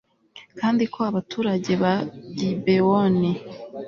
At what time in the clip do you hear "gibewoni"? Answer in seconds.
2.37-3.31